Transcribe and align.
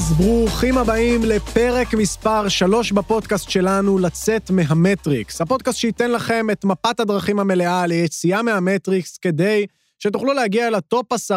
אז 0.00 0.12
ברוכים 0.12 0.78
הבאים 0.78 1.20
לפרק 1.24 1.94
מספר 1.94 2.48
3 2.48 2.92
בפודקאסט 2.92 3.50
שלנו, 3.50 3.98
לצאת 3.98 4.50
מהמטריקס. 4.50 5.40
הפודקאסט 5.40 5.78
שייתן 5.78 6.10
לכם 6.10 6.46
את 6.52 6.64
מפת 6.64 7.00
הדרכים 7.00 7.38
המלאה 7.38 7.86
ליציאה 7.86 8.42
מהמטריקס 8.42 9.18
כדי 9.18 9.66
שתוכלו 9.98 10.32
להגיע 10.32 10.66
אל 10.68 10.74
ה 10.74 10.84
top 10.84 11.12
10% 11.12 11.36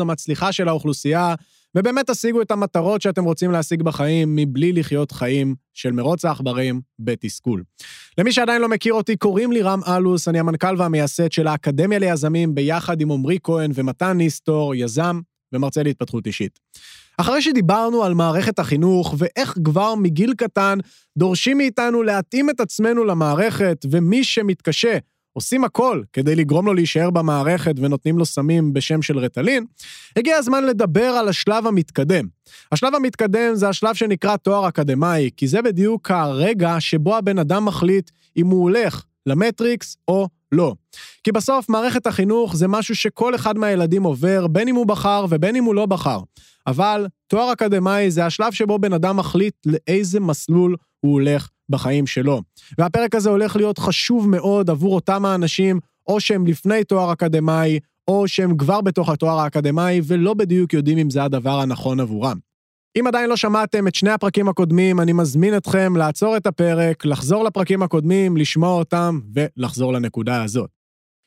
המצליחה 0.00 0.52
של 0.52 0.68
האוכלוסייה, 0.68 1.34
ובאמת 1.74 2.10
תשיגו 2.10 2.42
את 2.42 2.50
המטרות 2.50 3.02
שאתם 3.02 3.24
רוצים 3.24 3.50
להשיג 3.50 3.82
בחיים 3.82 4.36
מבלי 4.36 4.72
לחיות 4.72 5.12
חיים 5.12 5.54
של 5.74 5.92
מרוץ 5.92 6.24
העכברים 6.24 6.80
בתסכול. 6.98 7.62
למי 8.18 8.32
שעדיין 8.32 8.62
לא 8.62 8.68
מכיר 8.68 8.94
אותי, 8.94 9.16
קוראים 9.16 9.52
לי 9.52 9.62
רם 9.62 9.80
אלוס, 9.88 10.28
אני 10.28 10.38
המנכ"ל 10.38 10.74
והמייסד 10.78 11.32
של 11.32 11.46
האקדמיה 11.46 11.98
ליזמים 11.98 12.54
ביחד 12.54 13.00
עם 13.00 13.12
עמרי 13.12 13.38
כהן 13.42 13.70
ומתן 13.74 14.16
ניסטור, 14.16 14.74
יזם 14.74 15.20
ומרצה 15.52 15.82
להתפתחות 15.82 16.26
אישית. 16.26 16.58
אחרי 17.16 17.42
שדיברנו 17.42 18.04
על 18.04 18.14
מערכת 18.14 18.58
החינוך 18.58 19.14
ואיך 19.18 19.54
כבר 19.64 19.94
מגיל 19.94 20.34
קטן 20.34 20.78
דורשים 21.18 21.58
מאיתנו 21.58 22.02
להתאים 22.02 22.50
את 22.50 22.60
עצמנו 22.60 23.04
למערכת, 23.04 23.86
ומי 23.90 24.24
שמתקשה 24.24 24.98
עושים 25.32 25.64
הכל 25.64 26.02
כדי 26.12 26.36
לגרום 26.36 26.66
לו 26.66 26.74
להישאר 26.74 27.10
במערכת 27.10 27.74
ונותנים 27.76 28.18
לו 28.18 28.26
סמים 28.26 28.72
בשם 28.72 29.02
של 29.02 29.18
רטלין, 29.18 29.64
הגיע 30.16 30.36
הזמן 30.36 30.64
לדבר 30.64 31.04
על 31.04 31.28
השלב 31.28 31.66
המתקדם. 31.66 32.26
השלב 32.72 32.94
המתקדם 32.94 33.54
זה 33.54 33.68
השלב 33.68 33.94
שנקרא 33.94 34.36
תואר 34.36 34.68
אקדמאי, 34.68 35.30
כי 35.36 35.48
זה 35.48 35.62
בדיוק 35.62 36.10
הרגע 36.10 36.76
שבו 36.78 37.16
הבן 37.16 37.38
אדם 37.38 37.64
מחליט 37.64 38.10
אם 38.36 38.46
הוא 38.46 38.62
הולך 38.62 39.04
למטריקס 39.26 39.96
או 40.08 40.28
לא. 40.52 40.74
כי 41.24 41.32
בסוף 41.32 41.68
מערכת 41.68 42.06
החינוך 42.06 42.56
זה 42.56 42.68
משהו 42.68 42.96
שכל 42.96 43.34
אחד 43.34 43.58
מהילדים 43.58 44.02
עובר, 44.02 44.46
בין 44.46 44.68
אם 44.68 44.74
הוא 44.74 44.86
בחר 44.86 45.26
ובין 45.30 45.56
אם 45.56 45.64
הוא 45.64 45.74
לא 45.74 45.86
בחר. 45.86 46.20
אבל 46.66 47.06
תואר 47.26 47.52
אקדמאי 47.52 48.10
זה 48.10 48.26
השלב 48.26 48.52
שבו 48.52 48.78
בן 48.78 48.92
אדם 48.92 49.16
מחליט 49.16 49.54
לאיזה 49.66 50.20
מסלול 50.20 50.76
הוא 51.00 51.12
הולך 51.12 51.48
בחיים 51.68 52.06
שלו. 52.06 52.42
והפרק 52.78 53.14
הזה 53.14 53.30
הולך 53.30 53.56
להיות 53.56 53.78
חשוב 53.78 54.28
מאוד 54.28 54.70
עבור 54.70 54.94
אותם 54.94 55.24
האנשים, 55.24 55.80
או 56.06 56.20
שהם 56.20 56.46
לפני 56.46 56.84
תואר 56.84 57.12
אקדמאי, 57.12 57.78
או 58.08 58.28
שהם 58.28 58.56
כבר 58.56 58.80
בתוך 58.80 59.08
התואר 59.08 59.38
האקדמאי, 59.38 60.00
ולא 60.04 60.34
בדיוק 60.34 60.72
יודעים 60.72 60.98
אם 60.98 61.10
זה 61.10 61.24
הדבר 61.24 61.60
הנכון 61.60 62.00
עבורם. 62.00 62.51
אם 62.98 63.06
עדיין 63.06 63.30
לא 63.30 63.36
שמעתם 63.36 63.88
את 63.88 63.94
שני 63.94 64.10
הפרקים 64.10 64.48
הקודמים, 64.48 65.00
אני 65.00 65.12
מזמין 65.12 65.56
אתכם 65.56 65.96
לעצור 65.96 66.36
את 66.36 66.46
הפרק, 66.46 67.04
לחזור 67.04 67.44
לפרקים 67.44 67.82
הקודמים, 67.82 68.36
לשמוע 68.36 68.78
אותם 68.78 69.20
ולחזור 69.34 69.92
לנקודה 69.92 70.42
הזאת. 70.42 70.70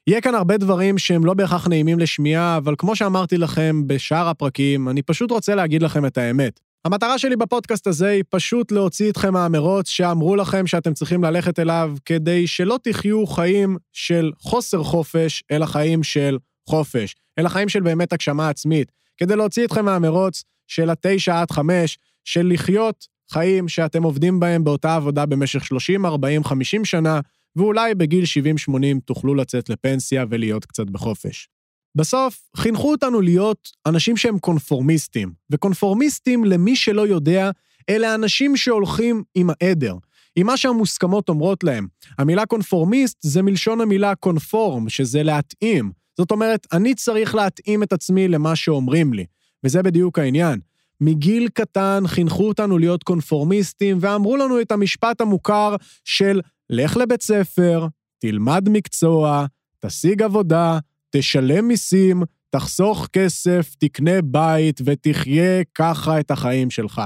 יהיה 0.08 0.22
כאן 0.22 0.36
הרבה 0.36 0.58
דברים 0.58 0.98
שהם 0.98 1.26
לא 1.26 1.34
בהכרח 1.34 1.68
נעימים 1.68 2.00
לשמיעה, 2.00 2.58
אבל 2.58 2.76
כמו 2.78 2.96
שאמרתי 2.96 3.38
לכם 3.38 3.88
בשאר 3.88 4.28
הפרקים, 4.28 4.90
אני 4.90 5.02
פשוט 5.02 5.32
רוצה 5.32 5.56
להגיד 5.56 5.84
לכם 5.84 6.06
את 6.06 6.18
האמת. 6.18 6.60
המטרה 6.86 7.18
שלי 7.18 7.36
בפודקאסט 7.36 7.88
הזה 7.88 8.10
היא 8.10 8.24
פשוט 8.30 8.72
להוציא 8.72 9.12
אתכם 9.12 9.34
מהמרוץ 9.34 9.90
שאמרו 9.90 10.36
לכם 10.36 10.68
שאתם 10.68 10.94
צריכים 10.94 11.24
ללכת 11.24 11.60
אליו, 11.60 11.96
כדי 12.06 12.48
שלא 12.48 12.80
תחיו 12.84 13.28
חיים 13.28 13.78
של 13.94 14.32
חוסר 14.40 14.84
חופש, 14.84 15.44
אלא 15.52 15.66
חיים 15.66 16.04
של 16.04 16.38
חופש, 16.70 17.16
אלא 17.40 17.50
חיים 17.50 17.70
של 17.70 17.80
באמת 17.80 18.14
הגשמה 18.14 18.50
עצמית, 18.50 18.92
כדי 19.18 19.36
להוציא 19.36 19.66
אתכם 19.66 19.86
מהמרוץ 19.86 20.44
של 20.68 20.90
התשע 20.90 21.42
עד 21.42 21.52
חמש, 21.52 21.98
של 22.26 22.48
לחיות 22.54 23.08
חיים 23.32 23.68
שאתם 23.68 24.04
עובדים 24.04 24.40
בהם 24.40 24.64
באותה 24.64 24.96
עבודה 24.96 25.26
במשך 25.26 25.66
30, 25.66 26.06
40, 26.06 26.44
50 26.44 26.86
שנה, 26.86 27.20
ואולי 27.56 27.96
בגיל 27.96 28.24
70-80 28.70 28.72
תוכלו 29.06 29.36
לצאת 29.36 29.70
לפנסיה 29.70 30.26
ולהיות 30.30 30.66
קצת 30.66 30.90
בחופש. 30.90 31.50
בסוף, 31.96 32.42
חינכו 32.56 32.92
אותנו 32.92 33.22
להיות 33.22 33.70
אנשים 33.86 34.18
שהם 34.18 34.40
קונפורמיסטים, 34.40 35.34
וקונפורמיסטים, 35.50 36.46
למי 36.46 36.76
שלא 36.76 37.08
יודע, 37.08 37.52
אלה 37.90 38.16
אנשים 38.16 38.58
שהולכים 38.58 39.24
עם 39.36 39.50
העדר, 39.50 39.96
עם 40.36 40.48
מה 40.48 40.58
שהמוסכמות 40.58 41.30
אומרות 41.30 41.64
להם. 41.64 41.88
המילה 42.20 42.46
קונפורמיסט 42.46 43.18
זה 43.22 43.42
מלשון 43.42 43.82
המילה 43.82 44.16
קונפורם, 44.16 44.90
שזה 44.90 45.24
להתאים. 45.24 45.92
זאת 46.18 46.32
אומרת, 46.32 46.68
אני 46.74 46.96
צריך 46.96 47.36
להתאים 47.36 47.84
את 47.84 47.94
עצמי 47.94 48.28
למה 48.28 48.56
שאומרים 48.56 49.14
לי, 49.14 49.26
וזה 49.66 49.84
בדיוק 49.84 50.20
העניין. 50.20 50.60
מגיל 51.02 51.48
קטן 51.54 52.04
חינכו 52.08 52.48
אותנו 52.48 52.78
להיות 52.78 53.04
קונפורמיסטים, 53.04 53.98
ואמרו 54.02 54.38
לנו 54.38 54.62
את 54.62 54.72
המשפט 54.72 55.22
המוכר 55.22 55.76
של 56.04 56.42
לך 56.70 56.98
לבית 56.98 57.22
ספר, 57.22 57.88
תלמד 58.20 58.70
מקצוע, 58.70 59.46
תשיג 59.80 60.22
עבודה, 60.22 60.80
תשלם 61.10 61.68
מיסים, 61.68 62.24
תחסוך 62.50 63.08
כסף, 63.14 63.76
תקנה 63.80 64.22
בית 64.22 64.82
ותחיה 64.86 65.64
ככה 65.76 66.20
את 66.20 66.32
החיים 66.32 66.70
שלך. 66.70 67.02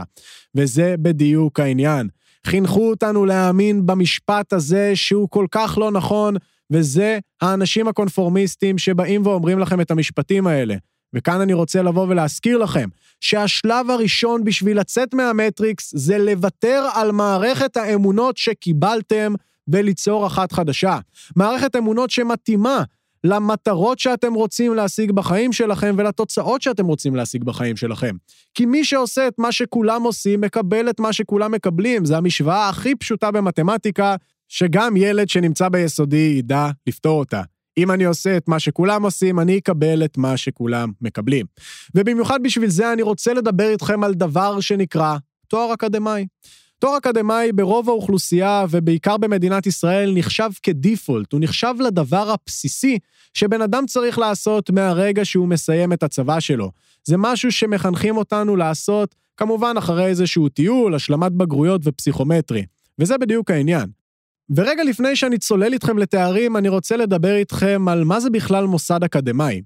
וזה 0.56 0.96
בדיוק 0.98 1.60
העניין. 1.60 2.08
חינכו 2.48 2.90
אותנו 2.90 3.26
להאמין 3.26 3.86
במשפט 3.86 4.54
הזה 4.54 4.92
שהוא 4.96 5.30
כל 5.30 5.46
כך 5.52 5.78
לא 5.78 5.92
נכון, 5.92 6.36
וזה 6.72 7.20
האנשים 7.42 7.88
הקונפורמיסטים 7.88 8.78
שבאים 8.78 9.26
ואומרים 9.26 9.60
לכם 9.60 9.82
את 9.82 9.92
המשפטים 9.92 10.48
האלה. 10.48 10.76
וכאן 11.14 11.42
אני 11.42 11.54
רוצה 11.54 11.82
לבוא 11.82 12.08
ולהזכיר 12.10 12.58
לכם 12.58 12.90
שהשלב 13.20 13.90
הראשון 13.90 14.44
בשביל 14.44 14.80
לצאת 14.80 15.14
מהמטריקס 15.14 15.94
זה 15.96 16.18
לוותר 16.18 16.88
על 16.94 17.12
מערכת 17.12 17.78
האמונות 17.78 18.38
שקיבלתם 18.38 19.34
וליצור 19.68 20.28
אחת 20.28 20.52
חדשה. 20.52 21.00
מערכת 21.36 21.76
אמונות 21.76 22.10
שמתאימה 22.10 22.84
למטרות 23.24 24.00
שאתם 24.00 24.34
רוצים 24.34 24.74
להשיג 24.74 25.12
בחיים 25.12 25.54
שלכם 25.54 25.96
ולתוצאות 25.98 26.62
שאתם 26.62 26.86
רוצים 26.86 27.16
להשיג 27.16 27.44
בחיים 27.44 27.78
שלכם. 27.78 28.16
כי 28.54 28.66
מי 28.66 28.84
שעושה 28.84 29.28
את 29.28 29.34
מה 29.38 29.52
שכולם 29.52 30.04
עושים, 30.04 30.42
מקבל 30.42 30.90
את 30.90 31.00
מה 31.00 31.14
שכולם 31.14 31.52
מקבלים. 31.52 32.06
זו 32.06 32.16
המשוואה 32.16 32.70
הכי 32.70 32.96
פשוטה 32.96 33.32
במתמטיקה, 33.32 34.16
שגם 34.48 34.98
ילד 34.98 35.30
שנמצא 35.30 35.70
ביסודי 35.70 36.36
ידע 36.38 36.70
לפתור 36.88 37.20
אותה. 37.20 37.42
אם 37.84 37.92
אני 37.92 38.04
עושה 38.04 38.38
את 38.38 38.48
מה 38.48 38.60
שכולם 38.60 39.04
עושים, 39.04 39.40
אני 39.40 39.58
אקבל 39.58 40.06
את 40.06 40.18
מה 40.18 40.38
שכולם 40.38 40.92
מקבלים. 41.02 41.46
ובמיוחד 41.96 42.40
בשביל 42.44 42.70
זה 42.70 42.94
אני 42.94 43.02
רוצה 43.02 43.34
לדבר 43.34 43.70
איתכם 43.70 44.04
על 44.04 44.14
דבר 44.14 44.60
שנקרא 44.60 45.18
תואר 45.48 45.74
אקדמאי. 45.74 46.26
תואר 46.80 46.98
אקדמאי 46.98 47.52
ברוב 47.52 47.90
האוכלוסייה, 47.90 48.66
ובעיקר 48.70 49.18
במדינת 49.18 49.68
ישראל, 49.68 50.12
נחשב 50.16 50.50
כדיפולט, 50.64 51.34
הוא 51.34 51.42
נחשב 51.44 51.74
לדבר 51.80 52.32
הבסיסי 52.32 53.00
שבן 53.34 53.62
אדם 53.62 53.86
צריך 53.86 54.20
לעשות 54.20 54.70
מהרגע 54.70 55.26
שהוא 55.26 55.48
מסיים 55.48 55.94
את 55.94 56.04
הצבא 56.04 56.40
שלו. 56.40 56.72
זה 57.04 57.18
משהו 57.18 57.52
שמחנכים 57.52 58.18
אותנו 58.18 58.56
לעשות, 58.56 59.16
כמובן 59.38 59.74
אחרי 59.78 60.06
איזשהו 60.06 60.50
טיול, 60.50 60.96
השלמת 60.96 61.32
בגרויות 61.32 61.82
ופסיכומטרי. 61.84 62.66
וזה 63.00 63.18
בדיוק 63.18 63.52
העניין. 63.52 63.99
ורגע 64.56 64.84
לפני 64.84 65.16
שאני 65.16 65.38
צולל 65.38 65.74
איתכם 65.74 65.98
לתארים, 65.98 66.58
אני 66.58 66.70
רוצה 66.70 66.98
לדבר 66.98 67.36
איתכם 67.36 67.86
על 67.88 68.04
מה 68.04 68.20
זה 68.20 68.30
בכלל 68.30 68.66
מוסד 68.66 69.04
אקדמאי. 69.04 69.62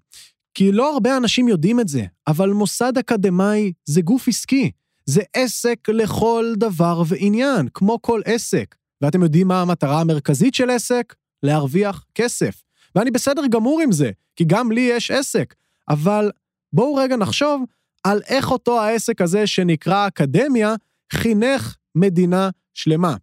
כי 0.53 0.71
לא 0.71 0.93
הרבה 0.93 1.17
אנשים 1.17 1.47
יודעים 1.47 1.79
את 1.79 1.87
זה, 1.87 2.05
אבל 2.27 2.49
מוסד 2.49 2.97
אקדמאי 2.97 3.71
זה 3.85 4.01
גוף 4.01 4.27
עסקי. 4.27 4.71
זה 5.05 5.21
עסק 5.33 5.89
לכל 5.89 6.53
דבר 6.57 7.03
ועניין, 7.07 7.67
כמו 7.73 8.01
כל 8.01 8.21
עסק. 8.25 8.75
ואתם 9.01 9.23
יודעים 9.23 9.47
מה 9.47 9.61
המטרה 9.61 10.01
המרכזית 10.01 10.53
של 10.53 10.69
עסק? 10.69 11.15
להרוויח 11.43 12.05
כסף. 12.15 12.63
ואני 12.95 13.11
בסדר 13.11 13.47
גמור 13.47 13.81
עם 13.81 13.91
זה, 13.91 14.11
כי 14.35 14.43
גם 14.47 14.71
לי 14.71 14.81
יש 14.81 15.11
עסק. 15.11 15.55
אבל 15.89 16.31
בואו 16.73 16.95
רגע 16.95 17.15
נחשוב 17.15 17.63
על 18.03 18.21
איך 18.27 18.51
אותו 18.51 18.81
העסק 18.81 19.21
הזה 19.21 19.47
שנקרא 19.47 20.07
אקדמיה 20.07 20.75
חינך 21.13 21.75
מדינה 21.95 22.49
שלמה. 22.73 23.15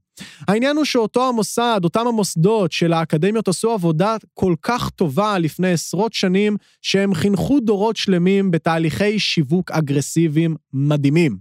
העניין 0.48 0.76
הוא 0.76 0.84
שאותו 0.84 1.28
המוסד, 1.28 1.80
אותם 1.84 2.06
המוסדות 2.06 2.72
של 2.72 2.92
האקדמיות 2.92 3.48
עשו 3.48 3.70
עבודה 3.70 4.16
כל 4.34 4.54
כך 4.62 4.90
טובה 4.90 5.38
לפני 5.38 5.72
עשרות 5.72 6.12
שנים, 6.12 6.56
שהם 6.82 7.14
חינכו 7.14 7.60
דורות 7.60 7.96
שלמים 7.96 8.50
בתהליכי 8.50 9.18
שיווק 9.18 9.70
אגרסיביים 9.70 10.56
מדהימים. 10.72 11.36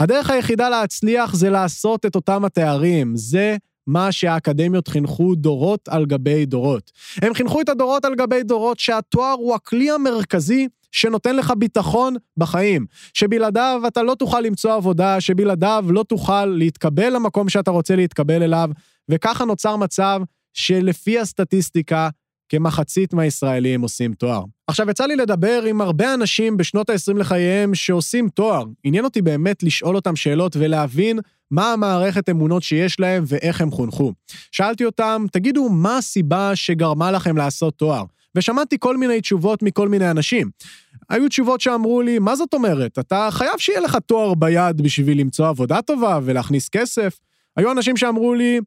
הדרך 0.00 0.30
היחידה 0.30 0.68
להצליח 0.68 1.34
זה 1.34 1.50
לעשות 1.50 2.06
את 2.06 2.14
אותם 2.14 2.44
התארים. 2.44 3.16
זה 3.16 3.56
מה 3.86 4.12
שהאקדמיות 4.12 4.88
חינכו 4.88 5.34
דורות 5.34 5.88
על 5.88 6.06
גבי 6.06 6.46
דורות. 6.46 6.92
הם 7.22 7.34
חינכו 7.34 7.60
את 7.60 7.68
הדורות 7.68 8.04
על 8.04 8.14
גבי 8.14 8.42
דורות 8.42 8.78
שהתואר 8.78 9.32
הוא 9.32 9.54
הכלי 9.54 9.90
המרכזי 9.90 10.68
שנותן 10.92 11.36
לך 11.36 11.52
ביטחון 11.58 12.16
בחיים, 12.36 12.86
שבלעדיו 13.14 13.82
אתה 13.86 14.02
לא 14.02 14.14
תוכל 14.14 14.40
למצוא 14.40 14.74
עבודה, 14.74 15.20
שבלעדיו 15.20 15.84
לא 15.88 16.02
תוכל 16.02 16.44
להתקבל 16.44 17.16
למקום 17.16 17.48
שאתה 17.48 17.70
רוצה 17.70 17.96
להתקבל 17.96 18.42
אליו, 18.42 18.70
וככה 19.08 19.44
נוצר 19.44 19.76
מצב 19.76 20.20
שלפי 20.54 21.18
הסטטיסטיקה, 21.18 22.08
כמחצית 22.52 23.14
מהישראלים 23.14 23.82
עושים 23.82 24.14
תואר. 24.14 24.44
עכשיו, 24.66 24.90
יצא 24.90 25.06
לי 25.06 25.16
לדבר 25.16 25.62
עם 25.68 25.80
הרבה 25.80 26.14
אנשים 26.14 26.56
בשנות 26.56 26.90
ה-20 26.90 27.18
לחייהם 27.18 27.74
שעושים 27.74 28.28
תואר. 28.28 28.64
עניין 28.84 29.04
אותי 29.04 29.22
באמת 29.22 29.62
לשאול 29.62 29.96
אותם 29.96 30.16
שאלות 30.16 30.56
ולהבין 30.56 31.18
מה 31.50 31.72
המערכת 31.72 32.28
אמונות 32.28 32.62
שיש 32.62 33.00
להם 33.00 33.24
ואיך 33.26 33.60
הם 33.60 33.70
חונכו. 33.70 34.12
שאלתי 34.52 34.84
אותם, 34.84 35.24
תגידו, 35.32 35.68
מה 35.68 35.98
הסיבה 35.98 36.56
שגרמה 36.56 37.10
לכם 37.10 37.36
לעשות 37.36 37.74
תואר? 37.74 38.04
ושמעתי 38.34 38.76
כל 38.80 38.96
מיני 38.96 39.20
תשובות 39.20 39.62
מכל 39.62 39.88
מיני 39.88 40.10
אנשים. 40.10 40.50
היו 41.10 41.28
תשובות 41.28 41.60
שאמרו 41.60 42.02
לי, 42.02 42.18
מה 42.18 42.36
זאת 42.36 42.54
אומרת? 42.54 42.98
אתה 42.98 43.28
חייב 43.30 43.58
שיהיה 43.58 43.80
לך 43.80 43.96
תואר 44.06 44.34
ביד 44.34 44.80
בשביל 44.80 45.20
למצוא 45.20 45.48
עבודה 45.48 45.82
טובה 45.82 46.18
ולהכניס 46.24 46.68
כסף. 46.68 47.18
היו 47.56 47.72
אנשים 47.72 47.96
שאמרו 47.96 48.34
לי, 48.34 48.60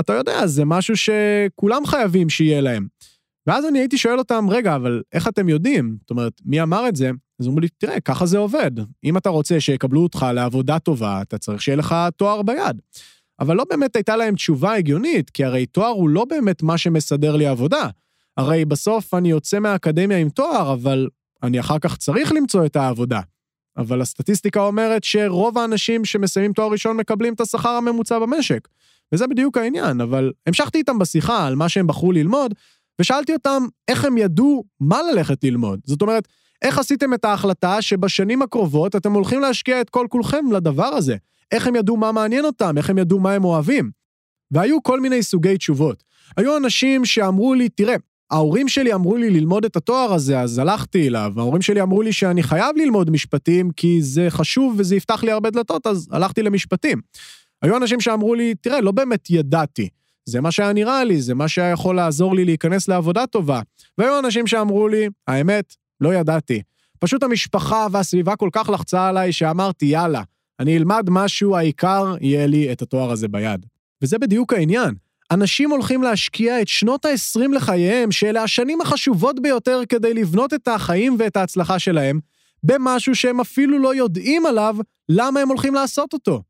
אתה 0.00 0.12
יודע, 0.12 0.46
זה 0.46 0.64
משהו 0.64 0.94
שכולם 0.96 1.86
חייבים 1.86 2.28
שיהיה 2.28 2.60
להם. 2.60 2.86
ואז 3.46 3.66
אני 3.66 3.78
הייתי 3.78 3.98
שואל 3.98 4.18
אותם, 4.18 4.46
רגע, 4.50 4.76
אבל 4.76 5.02
איך 5.12 5.28
אתם 5.28 5.48
יודעים? 5.48 5.96
זאת 6.00 6.10
אומרת, 6.10 6.32
מי 6.44 6.62
אמר 6.62 6.88
את 6.88 6.96
זה? 6.96 7.10
אז 7.40 7.46
אמרו 7.46 7.60
לי, 7.60 7.68
תראה, 7.78 8.00
ככה 8.00 8.26
זה 8.26 8.38
עובד. 8.38 8.70
אם 9.04 9.16
אתה 9.16 9.28
רוצה 9.28 9.60
שיקבלו 9.60 10.02
אותך 10.02 10.26
לעבודה 10.34 10.78
טובה, 10.78 11.22
אתה 11.22 11.38
צריך 11.38 11.62
שיהיה 11.62 11.76
לך 11.76 11.94
תואר 12.16 12.42
ביד. 12.42 12.80
אבל 13.40 13.56
לא 13.56 13.64
באמת 13.70 13.96
הייתה 13.96 14.16
להם 14.16 14.34
תשובה 14.34 14.74
הגיונית, 14.74 15.30
כי 15.30 15.44
הרי 15.44 15.66
תואר 15.66 15.88
הוא 15.88 16.08
לא 16.08 16.24
באמת 16.24 16.62
מה 16.62 16.78
שמסדר 16.78 17.36
לי 17.36 17.46
עבודה. 17.46 17.88
הרי 18.36 18.64
בסוף 18.64 19.14
אני 19.14 19.30
יוצא 19.30 19.58
מהאקדמיה 19.58 20.18
עם 20.18 20.28
תואר, 20.28 20.72
אבל 20.72 21.08
אני 21.42 21.60
אחר 21.60 21.78
כך 21.78 21.96
צריך 21.96 22.32
למצוא 22.32 22.66
את 22.66 22.76
העבודה. 22.76 23.20
אבל 23.76 24.00
הסטטיסטיקה 24.00 24.60
אומרת 24.60 25.04
שרוב 25.04 25.58
האנשים 25.58 26.04
שמסיימים 26.04 26.52
תואר 26.52 26.70
ראשון 26.70 26.96
מקבלים 26.96 27.34
את 27.34 27.40
השכר 27.40 27.68
הממוצע 27.68 28.18
במשק. 28.18 28.68
וזה 29.12 29.26
בדיוק 29.26 29.56
העניין, 29.56 30.00
אבל 30.00 30.32
המשכתי 30.46 30.78
איתם 30.78 30.98
בשיחה 30.98 31.46
על 31.46 31.54
מה 31.54 31.68
שהם 31.68 31.86
בחרו 31.86 32.12
ללמוד, 32.12 32.54
ושאלתי 33.00 33.32
אותם 33.32 33.66
איך 33.88 34.04
הם 34.04 34.18
ידעו 34.18 34.64
מה 34.80 35.00
ללכת 35.12 35.44
ללמוד. 35.44 35.80
זאת 35.84 36.02
אומרת, 36.02 36.28
איך 36.62 36.78
עשיתם 36.78 37.14
את 37.14 37.24
ההחלטה 37.24 37.82
שבשנים 37.82 38.42
הקרובות 38.42 38.96
אתם 38.96 39.12
הולכים 39.12 39.40
להשקיע 39.40 39.80
את 39.80 39.90
כל 39.90 40.06
כולכם 40.10 40.52
לדבר 40.52 40.84
הזה? 40.84 41.16
איך 41.52 41.66
הם 41.66 41.76
ידעו 41.76 41.96
מה 41.96 42.12
מעניין 42.12 42.44
אותם? 42.44 42.78
איך 42.78 42.90
הם 42.90 42.98
ידעו 42.98 43.20
מה 43.20 43.32
הם 43.32 43.44
אוהבים? 43.44 43.90
והיו 44.50 44.82
כל 44.82 45.00
מיני 45.00 45.22
סוגי 45.22 45.56
תשובות. 45.56 46.04
היו 46.36 46.56
אנשים 46.56 47.04
שאמרו 47.04 47.54
לי, 47.54 47.68
תראה, 47.68 47.94
ההורים 48.30 48.68
שלי 48.68 48.94
אמרו 48.94 49.16
לי 49.16 49.30
ללמוד 49.30 49.64
את 49.64 49.76
התואר 49.76 50.12
הזה, 50.12 50.40
אז 50.40 50.58
הלכתי 50.58 51.08
אליו. 51.08 51.32
ההורים 51.36 51.62
שלי 51.62 51.82
אמרו 51.82 52.02
לי 52.02 52.12
שאני 52.12 52.42
חייב 52.42 52.76
ללמוד 52.76 53.10
משפטים, 53.10 53.70
כי 53.70 54.02
זה 54.02 54.26
חשוב 54.30 54.74
וזה 54.78 54.96
יפתח 54.96 55.24
לי 55.24 55.30
הרבה 55.30 55.50
דלתות, 55.50 55.86
אז 55.86 56.08
הלכתי 56.12 56.42
למשפטים. 56.42 57.00
היו 57.62 57.76
אנשים 57.76 58.00
שאמרו 58.00 58.34
לי, 58.34 58.54
תראה, 58.54 58.80
לא 58.80 58.92
באמת 58.92 59.30
ידעתי. 59.30 59.88
זה 60.26 60.40
מה 60.40 60.50
שהיה 60.50 60.72
נראה 60.72 61.04
לי, 61.04 61.20
זה 61.20 61.34
מה 61.34 61.48
שהיה 61.48 61.70
יכול 61.70 61.96
לעזור 61.96 62.34
לי 62.34 62.44
להיכנס 62.44 62.88
לעבודה 62.88 63.26
טובה. 63.26 63.60
והיו 63.98 64.18
אנשים 64.18 64.46
שאמרו 64.46 64.88
לי, 64.88 65.08
האמת, 65.26 65.74
לא 66.00 66.14
ידעתי. 66.14 66.62
פשוט 66.98 67.22
המשפחה 67.22 67.86
והסביבה 67.90 68.36
כל 68.36 68.48
כך 68.52 68.68
לחצה 68.68 69.08
עליי, 69.08 69.32
שאמרתי, 69.32 69.86
יאללה, 69.86 70.22
אני 70.60 70.76
אלמד 70.76 71.06
משהו, 71.10 71.56
העיקר 71.56 72.14
יהיה 72.20 72.46
לי 72.46 72.72
את 72.72 72.82
התואר 72.82 73.10
הזה 73.10 73.28
ביד. 73.28 73.66
וזה 74.02 74.18
בדיוק 74.18 74.52
העניין. 74.52 74.94
אנשים 75.30 75.70
הולכים 75.70 76.02
להשקיע 76.02 76.62
את 76.62 76.68
שנות 76.68 77.04
ה-20 77.04 77.54
לחייהם, 77.54 78.12
שאלה 78.12 78.42
השנים 78.42 78.80
החשובות 78.80 79.42
ביותר 79.42 79.80
כדי 79.88 80.14
לבנות 80.14 80.54
את 80.54 80.68
החיים 80.68 81.16
ואת 81.18 81.36
ההצלחה 81.36 81.78
שלהם, 81.78 82.20
במשהו 82.62 83.14
שהם 83.14 83.40
אפילו 83.40 83.78
לא 83.78 83.94
יודעים 83.94 84.46
עליו 84.46 84.76
למה 85.08 85.40
הם 85.40 85.48
הולכים 85.48 85.74
לעשות 85.74 86.12
אותו. 86.12 86.42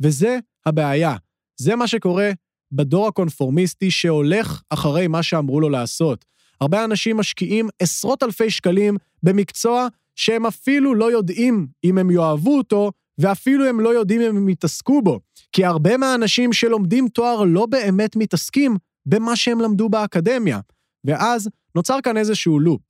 וזה 0.00 0.38
הבעיה. 0.66 1.16
זה 1.60 1.76
מה 1.76 1.86
שקורה 1.86 2.30
בדור 2.72 3.08
הקונפורמיסטי 3.08 3.90
שהולך 3.90 4.62
אחרי 4.70 5.06
מה 5.06 5.22
שאמרו 5.22 5.60
לו 5.60 5.68
לעשות. 5.68 6.24
הרבה 6.60 6.84
אנשים 6.84 7.16
משקיעים 7.16 7.68
עשרות 7.78 8.22
אלפי 8.22 8.50
שקלים 8.50 8.96
במקצוע 9.22 9.86
שהם 10.16 10.46
אפילו 10.46 10.94
לא 10.94 11.12
יודעים 11.12 11.66
אם 11.84 11.98
הם 11.98 12.10
יאהבו 12.10 12.58
אותו, 12.58 12.92
ואפילו 13.18 13.66
הם 13.66 13.80
לא 13.80 13.88
יודעים 13.88 14.20
אם 14.20 14.36
הם 14.36 14.48
יתעסקו 14.48 15.02
בו. 15.02 15.20
כי 15.52 15.64
הרבה 15.64 15.96
מהאנשים 15.96 16.52
שלומדים 16.52 17.08
תואר 17.08 17.44
לא 17.44 17.66
באמת 17.66 18.16
מתעסקים 18.16 18.76
במה 19.06 19.36
שהם 19.36 19.60
למדו 19.60 19.88
באקדמיה. 19.88 20.60
ואז 21.04 21.48
נוצר 21.74 21.98
כאן 22.02 22.16
איזשהו 22.16 22.58
לופ. 22.58 22.80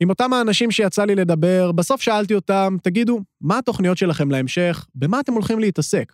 עם 0.00 0.10
אותם 0.10 0.32
האנשים 0.32 0.70
שיצא 0.70 1.04
לי 1.04 1.14
לדבר, 1.14 1.72
בסוף 1.72 2.02
שאלתי 2.02 2.34
אותם, 2.34 2.76
תגידו, 2.82 3.20
מה 3.40 3.58
התוכניות 3.58 3.98
שלכם 3.98 4.30
להמשך? 4.30 4.86
במה 4.94 5.20
אתם 5.20 5.32
הולכים 5.32 5.58
להתעסק? 5.58 6.12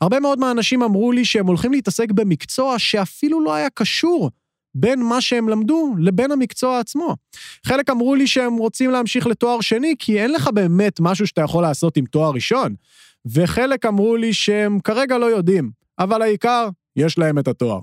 הרבה 0.00 0.20
מאוד 0.20 0.38
מהאנשים 0.38 0.82
אמרו 0.82 1.12
לי 1.12 1.24
שהם 1.24 1.46
הולכים 1.46 1.72
להתעסק 1.72 2.10
במקצוע 2.10 2.78
שאפילו 2.78 3.44
לא 3.44 3.54
היה 3.54 3.70
קשור 3.70 4.30
בין 4.74 5.02
מה 5.02 5.20
שהם 5.20 5.48
למדו 5.48 5.94
לבין 5.98 6.32
המקצוע 6.32 6.78
עצמו. 6.78 7.16
חלק 7.66 7.90
אמרו 7.90 8.14
לי 8.14 8.26
שהם 8.26 8.56
רוצים 8.56 8.90
להמשיך 8.90 9.26
לתואר 9.26 9.60
שני, 9.60 9.94
כי 9.98 10.20
אין 10.20 10.32
לך 10.32 10.48
באמת 10.48 11.00
משהו 11.00 11.26
שאתה 11.26 11.40
יכול 11.40 11.62
לעשות 11.62 11.96
עם 11.96 12.04
תואר 12.06 12.30
ראשון. 12.30 12.74
וחלק 13.26 13.86
אמרו 13.86 14.16
לי 14.16 14.32
שהם 14.32 14.80
כרגע 14.80 15.18
לא 15.18 15.26
יודעים, 15.26 15.70
אבל 15.98 16.22
העיקר, 16.22 16.68
יש 16.96 17.18
להם 17.18 17.38
את 17.38 17.48
התואר. 17.48 17.80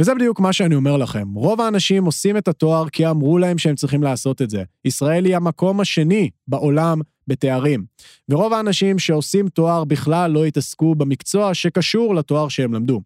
וזה 0.00 0.14
בדיוק 0.14 0.40
מה 0.40 0.52
שאני 0.52 0.74
אומר 0.74 0.96
לכם. 0.96 1.28
רוב 1.34 1.60
האנשים 1.60 2.04
עושים 2.04 2.36
את 2.36 2.48
התואר 2.48 2.88
כי 2.88 3.06
אמרו 3.06 3.38
להם 3.38 3.58
שהם 3.58 3.74
צריכים 3.74 4.02
לעשות 4.02 4.42
את 4.42 4.50
זה. 4.50 4.62
ישראל 4.84 5.24
היא 5.24 5.36
המקום 5.36 5.80
השני 5.80 6.30
בעולם 6.48 7.00
בתארים. 7.28 7.84
ורוב 8.28 8.52
האנשים 8.52 8.98
שעושים 8.98 9.48
תואר 9.48 9.84
בכלל 9.84 10.30
לא 10.30 10.44
התעסקו 10.44 10.94
במקצוע 10.94 11.54
שקשור 11.54 12.14
לתואר 12.14 12.48
שהם 12.48 12.74
למדו. 12.74 13.00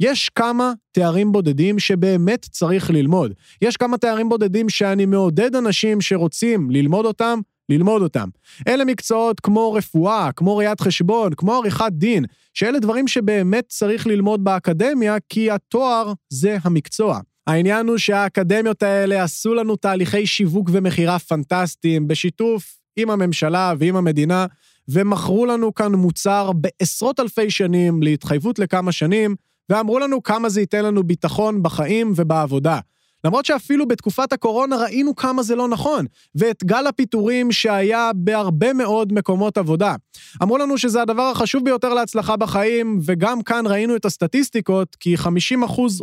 יש 0.00 0.28
כמה 0.28 0.72
תארים 0.92 1.32
בודדים 1.32 1.78
שבאמת 1.78 2.46
צריך 2.50 2.90
ללמוד. 2.90 3.32
יש 3.62 3.76
כמה 3.76 3.98
תארים 3.98 4.28
בודדים 4.28 4.68
שאני 4.68 5.06
מעודד 5.06 5.56
אנשים 5.56 6.00
שרוצים 6.00 6.70
ללמוד 6.70 7.06
אותם, 7.06 7.40
ללמוד 7.70 8.02
אותם. 8.02 8.28
אלה 8.68 8.84
מקצועות 8.84 9.40
כמו 9.40 9.72
רפואה, 9.72 10.32
כמו 10.36 10.56
ראיית 10.56 10.80
חשבון, 10.80 11.34
כמו 11.34 11.54
עריכת 11.54 11.92
דין, 11.92 12.24
שאלה 12.54 12.78
דברים 12.78 13.08
שבאמת 13.08 13.64
צריך 13.68 14.06
ללמוד 14.06 14.44
באקדמיה, 14.44 15.16
כי 15.28 15.50
התואר 15.50 16.12
זה 16.28 16.56
המקצוע. 16.64 17.20
העניין 17.46 17.86
הוא 17.86 17.98
שהאקדמיות 17.98 18.82
האלה 18.82 19.24
עשו 19.24 19.54
לנו 19.54 19.76
תהליכי 19.76 20.26
שיווק 20.26 20.70
ומכירה 20.72 21.18
פנטסטיים, 21.18 22.08
בשיתוף 22.08 22.78
עם 22.96 23.10
הממשלה 23.10 23.74
ועם 23.78 23.96
המדינה, 23.96 24.46
ומכרו 24.88 25.46
לנו 25.46 25.74
כאן 25.74 25.92
מוצר 25.92 26.50
בעשרות 26.52 27.20
אלפי 27.20 27.50
שנים, 27.50 28.02
להתחייבות 28.02 28.58
לכמה 28.58 28.92
שנים, 28.92 29.34
ואמרו 29.68 29.98
לנו 29.98 30.22
כמה 30.22 30.48
זה 30.48 30.60
ייתן 30.60 30.84
לנו 30.84 31.02
ביטחון 31.02 31.62
בחיים 31.62 32.12
ובעבודה. 32.16 32.78
למרות 33.24 33.44
שאפילו 33.44 33.88
בתקופת 33.88 34.32
הקורונה 34.32 34.76
ראינו 34.76 35.16
כמה 35.16 35.42
זה 35.42 35.56
לא 35.56 35.68
נכון, 35.68 36.06
ואת 36.34 36.64
גל 36.64 36.86
הפיטורים 36.86 37.52
שהיה 37.52 38.10
בהרבה 38.14 38.72
מאוד 38.72 39.12
מקומות 39.12 39.58
עבודה. 39.58 39.94
אמרו 40.42 40.58
לנו 40.58 40.78
שזה 40.78 41.02
הדבר 41.02 41.22
החשוב 41.22 41.64
ביותר 41.64 41.94
להצלחה 41.94 42.36
בחיים, 42.36 43.00
וגם 43.04 43.42
כאן 43.42 43.66
ראינו 43.66 43.96
את 43.96 44.04
הסטטיסטיקות, 44.04 44.96
כי 45.00 45.14
50% 45.14 45.28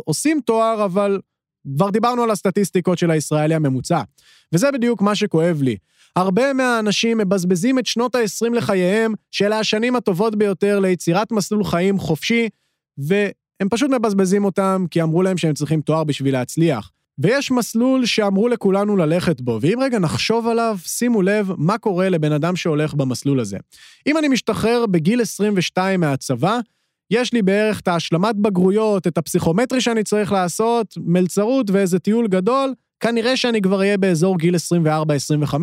עושים 0.04 0.40
תואר, 0.44 0.84
אבל 0.84 1.20
כבר 1.76 1.90
דיברנו 1.90 2.22
על 2.22 2.30
הסטטיסטיקות 2.30 2.98
של 2.98 3.10
הישראלי 3.10 3.54
הממוצע. 3.54 4.02
וזה 4.54 4.72
בדיוק 4.72 5.02
מה 5.02 5.14
שכואב 5.14 5.62
לי. 5.62 5.76
הרבה 6.16 6.52
מהאנשים 6.52 7.18
מבזבזים 7.18 7.78
את 7.78 7.86
שנות 7.86 8.14
ה-20 8.14 8.54
לחייהם, 8.54 9.14
שאלה 9.30 9.58
השנים 9.58 9.96
הטובות 9.96 10.36
ביותר 10.36 10.80
ליצירת 10.80 11.32
מסלול 11.32 11.64
חיים 11.64 11.98
חופשי, 11.98 12.48
והם 12.98 13.68
פשוט 13.70 13.90
מבזבזים 13.90 14.44
אותם 14.44 14.84
כי 14.90 15.02
אמרו 15.02 15.22
להם 15.22 15.36
שהם 15.36 15.54
צריכים 15.54 15.80
תואר 15.80 16.04
בשביל 16.04 16.32
להצליח. 16.32 16.90
ויש 17.18 17.50
מסלול 17.50 18.06
שאמרו 18.06 18.48
לכולנו 18.48 18.96
ללכת 18.96 19.40
בו, 19.40 19.58
ואם 19.60 19.78
רגע 19.82 19.98
נחשוב 19.98 20.46
עליו, 20.46 20.76
שימו 20.86 21.22
לב 21.22 21.52
מה 21.56 21.78
קורה 21.78 22.08
לבן 22.08 22.32
אדם 22.32 22.56
שהולך 22.56 22.94
במסלול 22.94 23.40
הזה. 23.40 23.56
אם 24.06 24.18
אני 24.18 24.28
משתחרר 24.28 24.86
בגיל 24.86 25.20
22 25.20 26.00
מהצבא, 26.00 26.58
יש 27.10 27.32
לי 27.32 27.42
בערך 27.42 27.80
את 27.80 27.88
ההשלמת 27.88 28.36
בגרויות, 28.36 29.06
את 29.06 29.18
הפסיכומטרי 29.18 29.80
שאני 29.80 30.04
צריך 30.04 30.32
לעשות, 30.32 30.94
מלצרות 30.96 31.70
ואיזה 31.70 31.98
טיול 31.98 32.28
גדול, 32.28 32.74
כנראה 33.00 33.36
שאני 33.36 33.62
כבר 33.62 33.78
אהיה 33.78 33.98
באזור 33.98 34.38
גיל 34.38 34.54
24-25, 34.54 35.54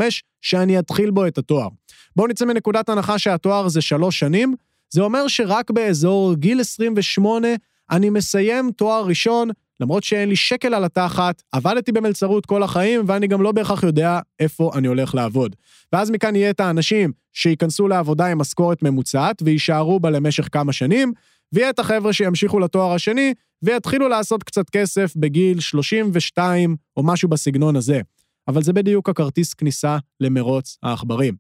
שאני 0.41 0.79
אתחיל 0.79 1.11
בו 1.11 1.27
את 1.27 1.37
התואר. 1.37 1.67
בואו 2.15 2.27
נצא 2.27 2.45
מנקודת 2.45 2.89
הנחה 2.89 3.19
שהתואר 3.19 3.67
זה 3.67 3.81
שלוש 3.81 4.19
שנים, 4.19 4.55
זה 4.89 5.01
אומר 5.01 5.27
שרק 5.27 5.71
באזור 5.71 6.33
גיל 6.35 6.59
28 6.59 7.47
אני 7.91 8.09
מסיים 8.09 8.71
תואר 8.71 9.05
ראשון, 9.05 9.49
למרות 9.79 10.03
שאין 10.03 10.29
לי 10.29 10.35
שקל 10.35 10.73
על 10.73 10.83
התחת, 10.83 11.41
עבדתי 11.51 11.91
במלצרות 11.91 12.45
כל 12.45 12.63
החיים, 12.63 13.01
ואני 13.07 13.27
גם 13.27 13.41
לא 13.41 13.51
בהכרח 13.51 13.83
יודע 13.83 14.19
איפה 14.39 14.71
אני 14.75 14.87
הולך 14.87 15.15
לעבוד. 15.15 15.55
ואז 15.93 16.11
מכאן 16.11 16.35
יהיה 16.35 16.49
את 16.49 16.59
האנשים 16.59 17.11
שייכנסו 17.33 17.87
לעבודה 17.87 18.25
עם 18.25 18.37
משכורת 18.37 18.83
ממוצעת, 18.83 19.41
ויישארו 19.41 19.99
בה 19.99 20.09
למשך 20.09 20.47
כמה 20.51 20.73
שנים, 20.73 21.13
ויהיה 21.53 21.69
את 21.69 21.79
החבר'ה 21.79 22.13
שימשיכו 22.13 22.59
לתואר 22.59 22.91
השני, 22.91 23.33
ויתחילו 23.61 24.07
לעשות 24.07 24.43
קצת 24.43 24.69
כסף 24.69 25.13
בגיל 25.15 25.59
32 25.59 26.75
או 26.97 27.03
משהו 27.03 27.29
בסגנון 27.29 27.75
הזה. 27.75 28.01
אבל 28.47 28.63
זה 28.63 28.73
בדיוק 28.73 29.09
הכרטיס 29.09 29.53
כניסה 29.53 29.97
למרוץ 30.19 30.77
העכברים. 30.83 31.35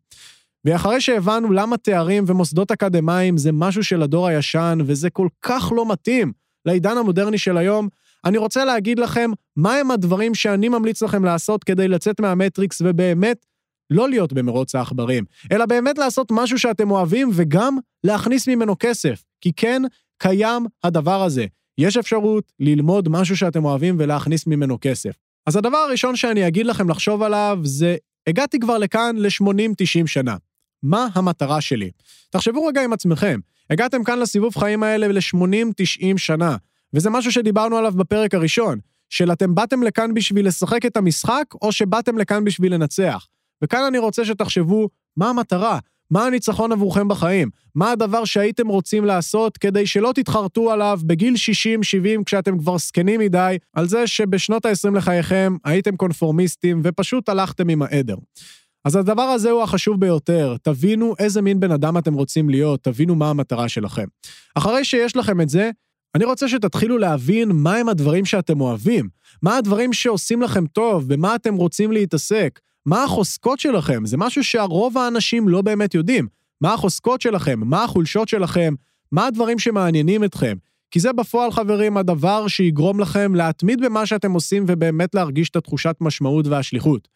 ואחרי 0.65 1.01
שהבנו 1.01 1.51
למה 1.51 1.77
תארים 1.77 2.23
ומוסדות 2.27 2.71
אקדמיים 2.71 3.37
זה 3.37 3.51
משהו 3.51 3.83
של 3.83 4.01
הדור 4.01 4.27
הישן, 4.27 4.77
וזה 4.85 5.09
כל 5.09 5.27
כך 5.41 5.71
לא 5.75 5.91
מתאים 5.91 6.31
לעידן 6.65 6.97
המודרני 6.97 7.37
של 7.37 7.57
היום, 7.57 7.87
אני 8.25 8.37
רוצה 8.37 8.65
להגיד 8.65 8.99
לכם 8.99 9.31
מהם 9.57 9.91
הדברים 9.91 10.35
שאני 10.35 10.69
ממליץ 10.69 11.01
לכם 11.01 11.25
לעשות 11.25 11.63
כדי 11.63 11.87
לצאת 11.87 12.19
מהמטריקס 12.19 12.81
ובאמת 12.85 13.45
לא 13.89 14.09
להיות 14.09 14.33
במרוץ 14.33 14.75
העכברים, 14.75 15.23
אלא 15.51 15.65
באמת 15.65 15.97
לעשות 15.97 16.27
משהו 16.31 16.59
שאתם 16.59 16.91
אוהבים 16.91 17.29
וגם 17.33 17.77
להכניס 18.03 18.47
ממנו 18.47 18.75
כסף. 18.79 19.23
כי 19.41 19.53
כן, 19.53 19.81
קיים 20.17 20.65
הדבר 20.83 21.23
הזה. 21.23 21.45
יש 21.77 21.97
אפשרות 21.97 22.51
ללמוד 22.59 23.09
משהו 23.09 23.37
שאתם 23.37 23.65
אוהבים 23.65 23.95
ולהכניס 23.99 24.47
ממנו 24.47 24.77
כסף. 24.81 25.11
אז 25.45 25.55
הדבר 25.55 25.77
הראשון 25.77 26.15
שאני 26.15 26.47
אגיד 26.47 26.65
לכם 26.65 26.89
לחשוב 26.89 27.21
עליו 27.21 27.59
זה 27.63 27.95
הגעתי 28.27 28.59
כבר 28.59 28.77
לכאן 28.77 29.15
ל-80-90 29.17 30.07
שנה. 30.07 30.35
מה 30.83 31.07
המטרה 31.13 31.61
שלי? 31.61 31.91
תחשבו 32.29 32.65
רגע 32.65 32.83
עם 32.83 32.93
עצמכם, 32.93 33.39
הגעתם 33.69 34.03
כאן 34.03 34.19
לסיבוב 34.19 34.57
חיים 34.57 34.83
האלה 34.83 35.07
ל-80-90 35.07 36.17
שנה, 36.17 36.55
וזה 36.93 37.09
משהו 37.09 37.31
שדיברנו 37.31 37.77
עליו 37.77 37.91
בפרק 37.91 38.33
הראשון, 38.33 38.79
של 39.09 39.31
אתם 39.31 39.55
באתם 39.55 39.83
לכאן 39.83 40.13
בשביל 40.13 40.47
לשחק 40.47 40.85
את 40.85 40.97
המשחק, 40.97 41.43
או 41.61 41.71
שבאתם 41.71 42.17
לכאן 42.17 42.43
בשביל 42.43 42.73
לנצח. 42.73 43.27
וכאן 43.63 43.83
אני 43.87 43.97
רוצה 43.97 44.25
שתחשבו, 44.25 44.89
מה 45.17 45.29
המטרה? 45.29 45.79
מה 46.11 46.25
הניצחון 46.25 46.71
עבורכם 46.71 47.07
בחיים? 47.07 47.49
מה 47.75 47.91
הדבר 47.91 48.25
שהייתם 48.25 48.67
רוצים 48.67 49.05
לעשות 49.05 49.57
כדי 49.57 49.87
שלא 49.87 50.11
תתחרטו 50.15 50.71
עליו 50.71 50.99
בגיל 51.03 51.33
60-70 52.19 52.23
כשאתם 52.25 52.57
כבר 52.57 52.77
זקנים 52.77 53.19
מדי, 53.19 53.57
על 53.73 53.87
זה 53.87 54.07
שבשנות 54.07 54.65
ה-20 54.65 54.95
לחייכם 54.95 55.55
הייתם 55.63 55.95
קונפורמיסטים 55.95 56.81
ופשוט 56.83 57.29
הלכתם 57.29 57.69
עם 57.69 57.81
העדר. 57.81 58.15
אז 58.85 58.95
הדבר 58.95 59.21
הזה 59.21 59.51
הוא 59.51 59.63
החשוב 59.63 59.99
ביותר, 59.99 60.55
תבינו 60.61 61.13
איזה 61.19 61.41
מין 61.41 61.59
בן 61.59 61.71
אדם 61.71 61.97
אתם 61.97 62.13
רוצים 62.13 62.49
להיות, 62.49 62.83
תבינו 62.83 63.15
מה 63.15 63.29
המטרה 63.29 63.69
שלכם. 63.69 64.05
אחרי 64.55 64.85
שיש 64.85 65.15
לכם 65.15 65.41
את 65.41 65.49
זה, 65.49 65.71
אני 66.15 66.25
רוצה 66.25 66.47
שתתחילו 66.47 66.97
להבין 66.97 67.51
מהם 67.51 67.89
הדברים 67.89 68.25
שאתם 68.25 68.61
אוהבים, 68.61 69.09
מה 69.41 69.57
הדברים 69.57 69.93
שעושים 69.93 70.41
לכם 70.41 70.67
טוב, 70.67 71.13
במה 71.13 71.35
אתם 71.35 71.55
רוצים 71.55 71.91
להתעסק, 71.91 72.59
מה 72.85 73.03
החוזקות 73.03 73.59
שלכם, 73.59 74.05
זה 74.05 74.17
משהו 74.17 74.43
שהרוב 74.43 74.97
האנשים 74.97 75.49
לא 75.49 75.61
באמת 75.61 75.93
יודעים. 75.93 76.27
מה 76.61 76.73
החוזקות 76.73 77.21
שלכם, 77.21 77.59
מה 77.59 77.83
החולשות 77.83 78.27
שלכם, 78.27 78.73
מה 79.11 79.27
הדברים 79.27 79.59
שמעניינים 79.59 80.23
אתכם. 80.23 80.57
כי 80.91 80.99
זה 80.99 81.13
בפועל, 81.13 81.51
חברים, 81.51 81.97
הדבר 81.97 82.47
שיגרום 82.47 82.99
לכם 82.99 83.35
להתמיד 83.35 83.81
במה 83.81 84.05
שאתם 84.05 84.31
עושים 84.31 84.63
ובאמת 84.67 85.15
להרגיש 85.15 85.49
את 85.49 85.55
התחושת 85.55 85.95
משמעות 86.01 86.47
והשליחות. 86.47 87.07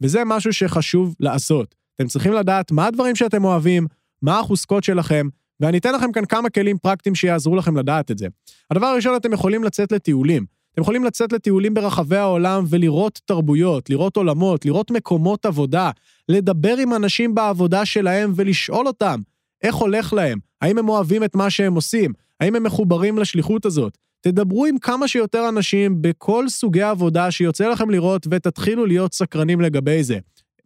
וזה 0.00 0.22
משהו 0.26 0.52
שחשוב 0.52 1.14
לעשות. 1.20 1.74
אתם 1.96 2.08
צריכים 2.08 2.32
לדעת 2.32 2.72
מה 2.72 2.86
הדברים 2.86 3.16
שאתם 3.16 3.44
אוהבים, 3.44 3.86
מה 4.22 4.38
החוזקות 4.38 4.84
שלכם, 4.84 5.28
ואני 5.60 5.78
אתן 5.78 5.94
לכם 5.94 6.12
כאן 6.12 6.24
כמה 6.24 6.50
כלים 6.50 6.78
פרקטיים 6.78 7.14
שיעזרו 7.14 7.56
לכם 7.56 7.76
לדעת 7.76 8.10
את 8.10 8.18
זה. 8.18 8.26
הדבר 8.70 8.86
הראשון, 8.86 9.16
אתם 9.16 9.32
יכולים 9.32 9.64
לצאת 9.64 9.92
לטיולים. 9.92 10.44
אתם 10.72 10.82
יכולים 10.82 11.04
לצאת 11.04 11.32
לטיולים 11.32 11.74
ברחבי 11.74 12.16
העולם 12.16 12.64
ולראות 12.68 13.20
תרבויות, 13.24 13.90
לראות 13.90 14.16
עולמות, 14.16 14.64
לראות 14.64 14.90
מקומות 14.90 15.46
עבודה, 15.46 15.90
לדבר 16.28 16.76
עם 16.76 16.94
אנשים 16.94 17.34
בעבודה 17.34 17.84
שלהם 17.84 18.32
ולשאול 18.36 18.86
אותם 18.86 19.20
איך 19.62 19.74
הולך 19.74 20.12
להם, 20.12 20.38
האם 20.60 20.78
הם 20.78 20.88
אוהבים 20.88 21.24
את 21.24 21.34
מה 21.34 21.50
שהם 21.50 21.74
עושים, 21.74 22.12
האם 22.40 22.56
הם 22.56 22.62
מחוברים 22.62 23.18
לשליחות 23.18 23.66
הזאת. 23.66 23.98
תדברו 24.20 24.66
עם 24.66 24.78
כמה 24.78 25.08
שיותר 25.08 25.48
אנשים 25.48 26.02
בכל 26.02 26.48
סוגי 26.48 26.82
עבודה 26.82 27.30
שיוצא 27.30 27.68
לכם 27.68 27.90
לראות 27.90 28.26
ותתחילו 28.30 28.86
להיות 28.86 29.14
סקרנים 29.14 29.60
לגבי 29.60 30.02
זה. 30.02 30.18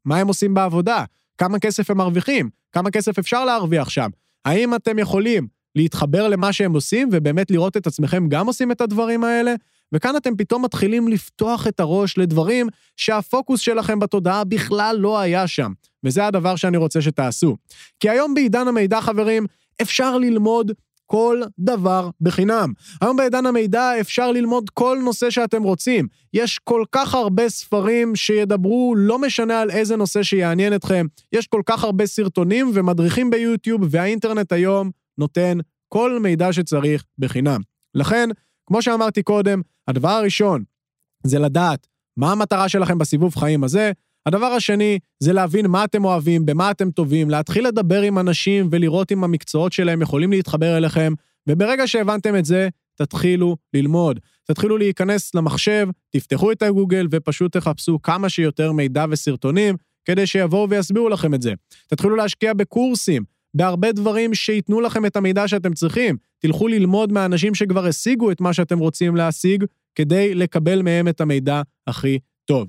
מה 0.05 0.17
הם 0.17 0.29
עושים 0.29 0.55
בעבודה? 0.55 1.05
כמה 1.39 1.59
כסף 1.59 1.91
הם 1.91 1.99
מרוויחים? 1.99 2.51
כמה 2.73 2.91
כסף 2.91 3.19
אפשר 3.19 3.45
להרוויח 3.45 3.89
שם? 3.89 4.09
האם 4.45 4.75
אתם 4.75 4.99
יכולים 4.99 5.47
להתחבר 5.77 6.29
למה 6.29 6.53
שהם 6.53 6.75
עושים 6.75 7.09
ובאמת 7.13 7.51
לראות 7.51 7.77
את 7.77 7.87
עצמכם 7.87 8.29
גם 8.29 8.47
עושים 8.47 8.73
את 8.73 8.81
הדברים 8.81 9.25
האלה? 9.25 9.55
וכאן 9.93 10.17
אתם 10.17 10.37
פתאום 10.37 10.65
מתחילים 10.65 11.09
לפתוח 11.09 11.67
את 11.67 11.81
הראש 11.81 12.19
לדברים 12.19 12.67
שהפוקוס 12.97 13.61
שלכם 13.61 13.99
בתודעה 13.99 14.45
בכלל 14.45 14.97
לא 15.01 15.19
היה 15.19 15.47
שם. 15.47 15.73
וזה 16.05 16.27
הדבר 16.27 16.57
שאני 16.57 16.77
רוצה 16.77 17.03
שתעשו. 17.03 17.57
כי 18.01 18.11
היום 18.11 18.35
בעידן 18.35 18.69
המידע, 18.69 19.01
חברים, 19.01 19.47
אפשר 19.83 20.19
ללמוד 20.19 20.73
כל 21.07 21.41
דבר 21.59 22.11
בחינם. 22.21 22.73
היום 23.01 23.17
בעידן 23.17 23.47
המידע 23.47 24.01
אפשר 24.01 24.33
ללמוד 24.33 24.71
כל 24.71 24.99
נושא 25.05 25.31
שאתם 25.31 25.63
רוצים. 25.63 26.07
יש 26.35 26.59
כל 26.65 26.85
כך 26.93 27.15
הרבה 27.15 27.49
ספרים 27.49 28.17
שידברו, 28.17 28.95
לא 28.97 29.19
משנה 29.19 29.61
על 29.61 29.71
איזה 29.71 29.97
נושא 29.97 30.23
שיעניין 30.23 30.75
אתכם. 30.75 31.07
יש 31.33 31.47
כל 31.47 31.63
כך 31.67 31.85
הרבה 31.85 32.07
סרטונים 32.07 32.71
ומדריכים 32.75 33.31
ביוטיוב, 33.31 33.81
והאינטרנט 33.91 34.53
היום 34.53 34.91
נותן 35.19 35.59
כל 35.89 36.19
מידע 36.19 36.53
שצריך 36.53 37.05
בחינם. 37.19 37.61
לכן, 37.95 38.29
כמו 38.67 38.83
שאמרתי 38.83 39.23
קודם, 39.23 39.61
הדבר 39.89 40.09
הראשון 40.09 40.65
זה 41.27 41.39
לדעת 41.39 41.87
מה 42.17 42.33
המטרה 42.33 42.69
שלכם 42.69 42.99
בסיבוב 42.99 43.37
חיים 43.37 43.65
הזה. 43.65 43.93
הדבר 44.27 44.47
השני 44.47 44.99
זה 45.21 45.33
להבין 45.33 45.67
מה 45.67 45.85
אתם 45.85 46.05
אוהבים, 46.05 46.47
במה 46.47 46.71
אתם 46.71 46.91
טובים, 46.91 47.31
להתחיל 47.31 47.67
לדבר 47.67 48.03
עם 48.03 48.19
אנשים 48.19 48.69
ולראות 48.71 49.13
אם 49.13 49.25
המקצועות 49.25 49.73
שלהם 49.73 50.03
יכולים 50.03 50.31
להתחבר 50.31 50.77
אליכם, 50.77 51.13
וברגע 51.49 51.87
שהבנתם 51.87 52.37
את 52.37 52.45
זה, 52.45 52.69
תתחילו 52.95 53.57
ללמוד. 53.75 54.21
תתחילו 54.45 54.79
להיכנס 54.79 55.35
למחשב, 55.35 55.89
תפתחו 56.11 56.53
את 56.53 56.63
הגוגל 56.63 57.07
ופשוט 57.11 57.57
תחפשו 57.57 58.03
כמה 58.03 58.29
שיותר 58.29 58.73
מידע 58.73 59.05
וסרטונים 59.11 59.77
כדי 60.05 60.27
שיבואו 60.27 60.71
ויסבירו 60.71 61.09
לכם 61.09 61.35
את 61.35 61.43
זה. 61.43 61.53
תתחילו 61.87 62.17
להשקיע 62.17 62.53
בקורסים, 62.55 63.25
בהרבה 63.55 63.93
דברים 63.93 64.35
שייתנו 64.35 64.81
לכם 64.81 65.07
את 65.07 65.17
המידע 65.17 65.49
שאתם 65.49 65.75
צריכים. 65.75 66.17
תלכו 66.39 66.69
ללמוד 66.69 67.13
מהאנשים 67.13 67.55
שכבר 67.55 67.87
השיגו 67.87 68.31
את 68.31 68.41
מה 68.41 68.53
שאתם 68.53 68.79
רוצים 68.79 69.17
להשיג, 69.17 69.65
כדי 69.95 70.35
לקבל 70.35 70.83
מהם 70.83 71.09
את 71.09 71.21
המידע 71.21 71.63
הכי 71.87 72.19
טוב. 72.45 72.69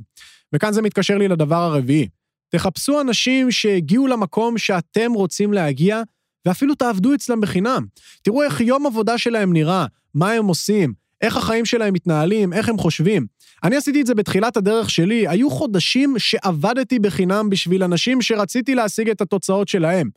וכאן 0.53 0.73
זה 0.73 0.81
מתקשר 0.81 1.17
לי 1.17 1.27
לדבר 1.27 1.55
הרביעי. 1.55 2.07
תחפשו 2.49 3.01
אנשים 3.01 3.51
שהגיעו 3.51 4.07
למקום 4.07 4.57
שאתם 4.57 5.11
רוצים 5.13 5.53
להגיע, 5.53 6.01
ואפילו 6.45 6.75
תעבדו 6.75 7.13
אצלם 7.13 7.41
בחינם. 7.41 7.85
תראו 8.21 8.43
איך 8.43 8.61
יום 8.61 8.85
עבודה 8.85 9.17
שלהם 9.17 9.53
נראה, 9.53 9.85
מה 10.13 10.31
הם 10.31 10.45
עושים, 10.45 10.93
איך 11.21 11.37
החיים 11.37 11.65
שלהם 11.65 11.93
מתנהלים, 11.93 12.53
איך 12.53 12.69
הם 12.69 12.77
חושבים. 12.77 13.25
אני 13.63 13.75
עשיתי 13.75 14.01
את 14.01 14.07
זה 14.07 14.15
בתחילת 14.15 14.57
הדרך 14.57 14.89
שלי, 14.89 15.27
היו 15.27 15.49
חודשים 15.49 16.15
שעבדתי 16.17 16.99
בחינם 16.99 17.49
בשביל 17.49 17.83
אנשים 17.83 18.21
שרציתי 18.21 18.75
להשיג 18.75 19.09
את 19.09 19.21
התוצאות 19.21 19.67
שלהם. 19.67 20.09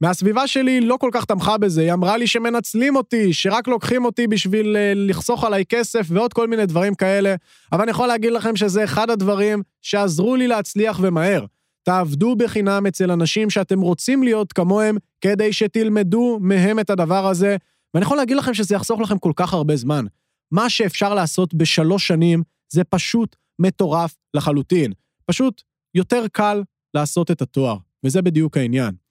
מהסביבה 0.00 0.46
שלי 0.46 0.80
לא 0.80 0.96
כל 1.00 1.10
כך 1.12 1.24
תמכה 1.24 1.58
בזה, 1.58 1.82
היא 1.82 1.92
אמרה 1.92 2.16
לי 2.16 2.26
שמנצלים 2.26 2.96
אותי, 2.96 3.32
שרק 3.32 3.68
לוקחים 3.68 4.04
אותי 4.04 4.26
בשביל 4.26 4.76
uh, 4.76 4.78
לחסוך 4.94 5.44
עליי 5.44 5.64
כסף 5.68 6.06
ועוד 6.08 6.32
כל 6.32 6.48
מיני 6.48 6.66
דברים 6.66 6.94
כאלה, 6.94 7.34
אבל 7.72 7.82
אני 7.82 7.90
יכול 7.90 8.06
להגיד 8.08 8.32
לכם 8.32 8.56
שזה 8.56 8.84
אחד 8.84 9.10
הדברים 9.10 9.62
שעזרו 9.82 10.36
לי 10.36 10.46
להצליח 10.46 10.98
ומהר. 11.02 11.44
תעבדו 11.82 12.36
בחינם 12.36 12.86
אצל 12.86 13.10
אנשים 13.10 13.50
שאתם 13.50 13.80
רוצים 13.80 14.22
להיות 14.22 14.52
כמוהם, 14.52 14.96
כדי 15.20 15.52
שתלמדו 15.52 16.38
מהם 16.40 16.80
את 16.80 16.90
הדבר 16.90 17.26
הזה, 17.26 17.56
ואני 17.94 18.04
יכול 18.04 18.16
להגיד 18.16 18.36
לכם 18.36 18.54
שזה 18.54 18.74
יחסוך 18.74 19.00
לכם 19.00 19.18
כל 19.18 19.32
כך 19.36 19.52
הרבה 19.52 19.76
זמן. 19.76 20.04
מה 20.52 20.70
שאפשר 20.70 21.14
לעשות 21.14 21.54
בשלוש 21.54 22.06
שנים 22.06 22.42
זה 22.72 22.84
פשוט 22.84 23.36
מטורף 23.58 24.14
לחלוטין. 24.34 24.92
פשוט 25.26 25.62
יותר 25.94 26.24
קל 26.32 26.62
לעשות 26.94 27.30
את 27.30 27.42
התואר, 27.42 27.76
וזה 28.04 28.22
בדיוק 28.22 28.56
העניין. 28.56 29.05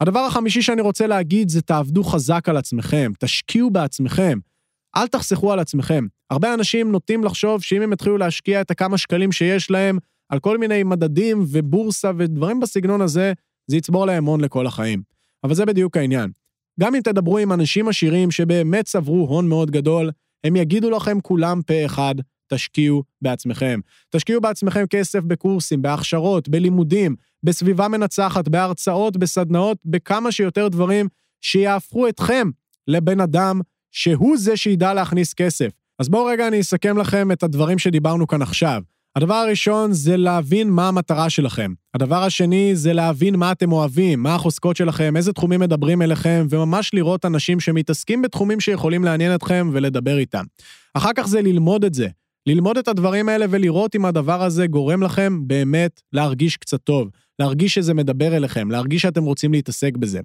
הדבר 0.00 0.20
החמישי 0.20 0.62
שאני 0.62 0.82
רוצה 0.82 1.06
להגיד 1.06 1.48
זה 1.48 1.62
תעבדו 1.62 2.04
חזק 2.04 2.48
על 2.48 2.56
עצמכם, 2.56 3.12
תשקיעו 3.18 3.70
בעצמכם. 3.70 4.38
אל 4.96 5.06
תחסכו 5.06 5.52
על 5.52 5.58
עצמכם. 5.58 6.06
הרבה 6.30 6.54
אנשים 6.54 6.92
נוטים 6.92 7.24
לחשוב 7.24 7.62
שאם 7.62 7.82
הם 7.82 7.92
יתחילו 7.92 8.18
להשקיע 8.18 8.60
את 8.60 8.70
הכמה 8.70 8.98
שקלים 8.98 9.32
שיש 9.32 9.70
להם 9.70 9.98
על 10.28 10.38
כל 10.38 10.58
מיני 10.58 10.82
מדדים 10.82 11.44
ובורסה 11.48 12.10
ודברים 12.18 12.60
בסגנון 12.60 13.00
הזה, 13.00 13.32
זה 13.66 13.76
יצבור 13.76 14.06
להם 14.06 14.24
הון 14.24 14.40
לכל 14.40 14.66
החיים. 14.66 15.02
אבל 15.44 15.54
זה 15.54 15.66
בדיוק 15.66 15.96
העניין. 15.96 16.30
גם 16.80 16.94
אם 16.94 17.00
תדברו 17.00 17.38
עם 17.38 17.52
אנשים 17.52 17.88
עשירים 17.88 18.30
שבאמת 18.30 18.84
צברו 18.84 19.26
הון 19.28 19.48
מאוד 19.48 19.70
גדול, 19.70 20.10
הם 20.44 20.56
יגידו 20.56 20.90
לכם 20.90 21.20
כולם 21.20 21.62
פה 21.62 21.84
אחד, 21.86 22.14
תשקיעו 22.52 23.02
בעצמכם. 23.22 23.80
תשקיעו 24.10 24.40
בעצמכם 24.40 24.84
כסף 24.90 25.20
בקורסים, 25.20 25.82
בהכשרות, 25.82 26.48
בלימודים, 26.48 27.16
בסביבה 27.42 27.88
מנצחת, 27.88 28.48
בהרצאות, 28.48 29.16
בסדנאות, 29.16 29.78
בכמה 29.84 30.32
שיותר 30.32 30.68
דברים 30.68 31.08
שיהפכו 31.40 32.08
אתכם 32.08 32.50
לבן 32.88 33.20
אדם 33.20 33.60
שהוא 33.92 34.36
זה 34.36 34.56
שידע 34.56 34.94
להכניס 34.94 35.34
כסף. 35.34 35.68
אז 35.98 36.08
בואו 36.08 36.24
רגע 36.24 36.48
אני 36.48 36.60
אסכם 36.60 36.98
לכם 36.98 37.32
את 37.32 37.42
הדברים 37.42 37.78
שדיברנו 37.78 38.26
כאן 38.26 38.42
עכשיו. 38.42 38.82
הדבר 39.16 39.34
הראשון 39.34 39.92
זה 39.92 40.16
להבין 40.16 40.70
מה 40.70 40.88
המטרה 40.88 41.30
שלכם. 41.30 41.72
הדבר 41.94 42.22
השני 42.22 42.76
זה 42.76 42.92
להבין 42.92 43.36
מה 43.36 43.52
אתם 43.52 43.72
אוהבים, 43.72 44.22
מה 44.22 44.34
החוזקות 44.34 44.76
שלכם, 44.76 45.16
איזה 45.16 45.32
תחומים 45.32 45.60
מדברים 45.60 46.02
אליכם, 46.02 46.46
וממש 46.50 46.94
לראות 46.94 47.24
אנשים 47.24 47.60
שמתעסקים 47.60 48.22
בתחומים 48.22 48.60
שיכולים 48.60 49.04
לעניין 49.04 49.34
אתכם 49.34 49.70
ולדבר 49.72 50.18
איתם. 50.18 50.44
אחר 50.94 51.10
כך 51.16 51.26
זה 51.26 51.42
ללמוד 51.42 51.84
את 51.84 51.94
זה. 51.94 52.08
ללמוד 52.46 52.78
את 52.78 52.88
הדברים 52.88 53.28
האלה 53.28 53.46
ולראות 53.50 53.96
אם 53.96 54.04
הדבר 54.04 54.42
הזה 54.42 54.66
גורם 54.66 55.02
לכם 55.02 55.48
באמת 55.48 56.02
להרגיש 56.12 56.56
קצת 56.56 56.80
טוב, 56.80 57.10
להרגיש 57.38 57.74
שזה 57.74 57.94
מדבר 57.94 58.36
אליכם, 58.36 58.70
להרגיש 58.70 59.02
שאתם 59.02 59.24
רוצים 59.24 59.52
להתעסק 59.52 59.96
בזה. 59.96 60.20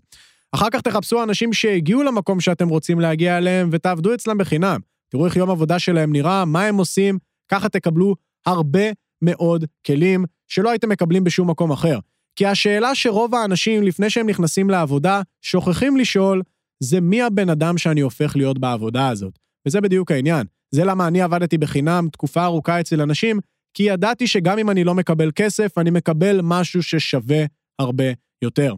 אחר 0.52 0.70
כך 0.72 0.82
תחפשו 0.82 1.24
אנשים 1.24 1.54
שהגיעו 1.54 2.04
למקום 2.04 2.40
שאתם 2.40 2.70
רוצים 2.70 3.00
להגיע 3.00 3.38
אליהם 3.38 3.70
ותעבדו 3.72 4.14
אצלם 4.14 4.38
בחינם. 4.38 4.80
תראו 5.10 5.26
איך 5.26 5.36
יום 5.36 5.50
עבודה 5.50 5.80
שלהם 5.80 6.12
נראה, 6.12 6.46
מה 6.46 6.66
הם 6.66 6.76
עושים, 6.76 7.18
ככה 7.52 7.70
תקבלו 7.70 8.16
הרבה 8.46 8.84
מאוד 9.22 9.66
כלים 9.86 10.26
שלא 10.48 10.70
הייתם 10.70 10.90
מקבלים 10.90 11.24
בשום 11.24 11.50
מקום 11.50 11.72
אחר. 11.72 12.00
כי 12.36 12.46
השאלה 12.46 12.96
שרוב 12.96 13.36
האנשים, 13.36 13.84
לפני 13.84 14.10
שהם 14.10 14.30
נכנסים 14.30 14.70
לעבודה, 14.70 15.22
שוכחים 15.42 15.98
לשאול, 15.98 16.42
זה 16.84 17.02
מי 17.02 17.22
הבן 17.22 17.50
אדם 17.50 17.78
שאני 17.78 18.02
הופך 18.02 18.36
להיות 18.36 18.60
בעבודה 18.60 19.08
הזאת. 19.08 19.40
וזה 19.68 19.82
בדיוק 19.82 20.12
העניין. 20.12 20.46
זה 20.72 20.84
למה 20.86 21.08
אני 21.08 21.22
עבדתי 21.22 21.58
בחינם 21.58 22.08
תקופה 22.12 22.44
ארוכה 22.44 22.80
אצל 22.80 23.02
אנשים, 23.02 23.40
כי 23.74 23.84
ידעתי 23.84 24.28
שגם 24.28 24.60
אם 24.60 24.70
אני 24.70 24.84
לא 24.84 24.96
מקבל 24.96 25.32
כסף, 25.36 25.78
אני 25.78 25.90
מקבל 25.90 26.40
משהו 26.44 26.84
ששווה 26.84 27.46
הרבה 27.80 28.12
יותר. 28.42 28.74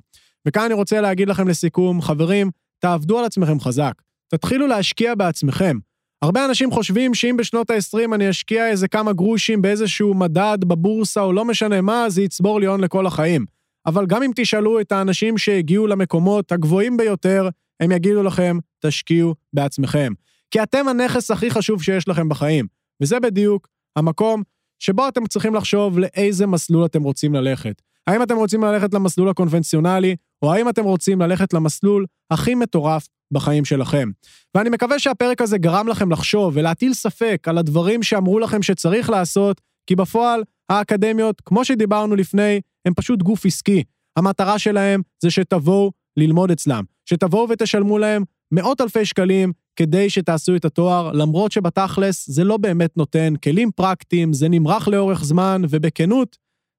וכאן 0.47 0.63
אני 0.63 0.73
רוצה 0.73 1.01
להגיד 1.01 1.29
לכם 1.29 1.47
לסיכום, 1.47 2.01
חברים, 2.01 2.49
תעבדו 2.79 3.19
על 3.19 3.25
עצמכם 3.25 3.59
חזק. 3.59 3.93
תתחילו 4.27 4.67
להשקיע 4.67 5.15
בעצמכם. 5.15 5.77
הרבה 6.21 6.45
אנשים 6.45 6.71
חושבים 6.71 7.13
שאם 7.13 7.37
בשנות 7.37 7.69
ה-20 7.69 8.15
אני 8.15 8.29
אשקיע 8.29 8.67
איזה 8.67 8.87
כמה 8.87 9.13
גרושים 9.13 9.61
באיזשהו 9.61 10.13
מדד 10.13 10.57
בבורסה 10.61 11.21
או 11.21 11.33
לא 11.33 11.45
משנה 11.45 11.81
מה, 11.81 12.09
זה 12.09 12.21
יצבור 12.21 12.59
לי 12.59 12.65
הון 12.65 12.81
לכל 12.81 13.05
החיים. 13.05 13.45
אבל 13.85 14.05
גם 14.05 14.23
אם 14.23 14.31
תשאלו 14.35 14.79
את 14.79 14.91
האנשים 14.91 15.37
שהגיעו 15.37 15.87
למקומות 15.87 16.51
הגבוהים 16.51 16.97
ביותר, 16.97 17.49
הם 17.79 17.91
יגידו 17.91 18.23
לכם, 18.23 18.57
תשקיעו 18.79 19.35
בעצמכם. 19.53 20.13
כי 20.51 20.63
אתם 20.63 20.87
הנכס 20.87 21.31
הכי 21.31 21.51
חשוב 21.51 21.83
שיש 21.83 22.07
לכם 22.07 22.29
בחיים. 22.29 22.67
וזה 23.01 23.19
בדיוק 23.19 23.67
המקום 23.95 24.43
שבו 24.79 25.07
אתם 25.07 25.27
צריכים 25.27 25.55
לחשוב 25.55 25.99
לאיזה 25.99 26.47
מסלול 26.47 26.85
אתם 26.85 27.03
רוצים 27.03 27.33
ללכת. 27.33 27.81
האם 28.07 28.23
אתם 28.23 28.35
רוצים 28.35 28.63
ללכת 28.63 28.93
למסלול 28.93 29.29
הקונבנציונלי, 29.29 30.15
או 30.41 30.53
האם 30.53 30.69
אתם 30.69 30.83
רוצים 30.83 31.21
ללכת 31.21 31.53
למסלול 31.53 32.05
הכי 32.31 32.55
מטורף 32.55 33.07
בחיים 33.33 33.65
שלכם. 33.65 34.09
ואני 34.55 34.69
מקווה 34.69 34.99
שהפרק 34.99 35.41
הזה 35.41 35.57
גרם 35.57 35.87
לכם 35.87 36.11
לחשוב 36.11 36.57
ולהטיל 36.57 36.93
ספק 36.93 37.47
על 37.47 37.57
הדברים 37.57 38.03
שאמרו 38.03 38.39
לכם 38.39 38.61
שצריך 38.61 39.09
לעשות, 39.09 39.61
כי 39.87 39.95
בפועל 39.95 40.43
האקדמיות, 40.69 41.41
כמו 41.41 41.65
שדיברנו 41.65 42.15
לפני, 42.15 42.61
הם 42.85 42.93
פשוט 42.93 43.21
גוף 43.21 43.45
עסקי. 43.45 43.83
המטרה 44.17 44.59
שלהם 44.59 45.01
זה 45.23 45.31
שתבואו 45.31 45.91
ללמוד 46.17 46.51
אצלם, 46.51 46.83
שתבואו 47.05 47.49
ותשלמו 47.49 47.97
להם 47.97 48.23
מאות 48.51 48.81
אלפי 48.81 49.05
שקלים 49.05 49.51
כדי 49.75 50.09
שתעשו 50.09 50.55
את 50.55 50.65
התואר, 50.65 51.11
למרות 51.11 51.51
שבתכלס 51.51 52.29
זה 52.29 52.43
לא 52.43 52.57
באמת 52.57 52.97
נותן 52.97 53.33
כלים 53.43 53.71
פרקטיים, 53.71 54.33
זה 54.33 54.49
נמרח 54.49 54.87
לאורך 54.87 55.23
זמן, 55.23 55.61
ובכנות, 55.69 56.37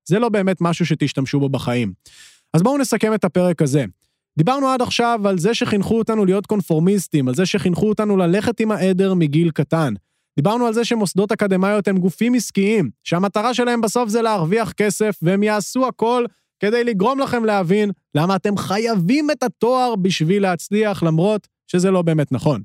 זה 0.09 0.19
לא 0.19 0.29
באמת 0.29 0.57
משהו 0.61 0.87
שתשתמשו 0.87 1.41
בו 1.41 1.49
בחיים. 1.49 1.93
אז 2.55 2.63
בואו 2.63 2.79
נסכם 2.79 3.15
את 3.15 3.25
הפרק 3.25 3.63
הזה. 3.63 3.85
דיברנו 4.39 4.69
עד 4.69 4.83
עכשיו 4.83 5.21
על 5.25 5.39
זה 5.39 5.55
שחינכו 5.55 5.99
אותנו 5.99 6.25
להיות 6.25 6.47
קונפורמיסטים, 6.47 7.29
על 7.29 7.35
זה 7.35 7.47
שחינכו 7.47 7.89
אותנו 7.89 8.17
ללכת 8.17 8.61
עם 8.61 8.71
העדר 8.71 9.15
מגיל 9.15 9.51
קטן. 9.51 9.95
דיברנו 10.37 10.67
על 10.67 10.73
זה 10.73 10.85
שמוסדות 10.85 11.33
אקדמיות 11.33 11.89
הם 11.89 11.99
גופים 11.99 12.35
עסקיים, 12.35 12.91
שהמטרה 13.05 13.55
שלהם 13.55 13.81
בסוף 13.81 14.09
זה 14.09 14.23
להרוויח 14.23 14.73
כסף, 14.73 15.19
והם 15.23 15.43
יעשו 15.43 15.87
הכל 15.87 16.25
כדי 16.61 16.85
לגרום 16.85 17.19
לכם 17.19 17.45
להבין 17.45 17.91
למה 18.15 18.37
אתם 18.37 18.57
חייבים 18.57 19.31
את 19.31 19.43
התואר 19.43 19.97
בשביל 19.97 20.43
להצליח, 20.43 21.03
למרות 21.03 21.49
שזה 21.73 21.91
לא 21.91 22.03
באמת 22.03 22.33
נכון. 22.33 22.63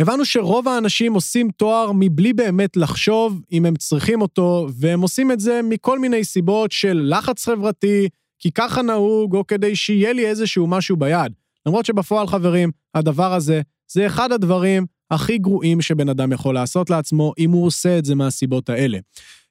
הבנו 0.00 0.24
שרוב 0.24 0.68
האנשים 0.68 1.14
עושים 1.14 1.50
תואר 1.50 1.92
מבלי 1.94 2.32
באמת 2.32 2.76
לחשוב 2.76 3.40
אם 3.52 3.66
הם 3.66 3.76
צריכים 3.76 4.22
אותו, 4.22 4.68
והם 4.78 5.00
עושים 5.00 5.32
את 5.32 5.40
זה 5.40 5.60
מכל 5.64 5.98
מיני 5.98 6.24
סיבות 6.24 6.72
של 6.72 7.14
לחץ 7.14 7.44
חברתי, 7.44 8.08
כי 8.38 8.50
ככה 8.50 8.82
נהוג, 8.82 9.36
או 9.36 9.46
כדי 9.46 9.76
שיהיה 9.76 10.12
לי 10.12 10.26
איזשהו 10.26 10.66
משהו 10.66 10.96
ביד. 10.96 11.32
למרות 11.66 11.86
שבפועל, 11.86 12.26
חברים, 12.26 12.70
הדבר 12.94 13.34
הזה 13.34 13.60
זה 13.92 14.06
אחד 14.06 14.32
הדברים 14.32 14.86
הכי 15.10 15.38
גרועים 15.38 15.80
שבן 15.80 16.08
אדם 16.08 16.32
יכול 16.32 16.54
לעשות 16.54 16.90
לעצמו, 16.90 17.32
אם 17.38 17.50
הוא 17.50 17.66
עושה 17.66 17.98
את 17.98 18.04
זה 18.04 18.14
מהסיבות 18.14 18.68
האלה. 18.68 18.98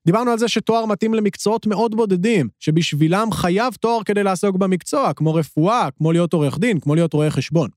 דיברנו 0.06 0.32
על 0.32 0.38
זה 0.38 0.48
שתואר 0.48 0.86
מתאים 0.86 1.14
למקצועות 1.14 1.68
מאוד 1.68 1.96
בודדים, 1.96 2.50
שבשבילם 2.60 3.32
חייב 3.32 3.74
תואר 3.74 4.04
כדי 4.04 4.24
לעסוק 4.24 4.56
במקצוע, 4.56 5.14
כמו 5.14 5.34
רפואה, 5.34 5.90
כמו 5.98 6.12
להיות 6.12 6.34
עורך 6.34 6.60
דין, 6.60 6.80
כמו 6.80 6.96
להיות 6.96 7.14
רואה 7.14 7.32
חשבון. 7.32 7.70